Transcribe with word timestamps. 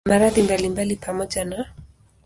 Kuna 0.05 0.15
maradhi 0.19 0.43
mbalimbali 0.43 0.95
pamoja 0.95 1.45
na 1.45 1.65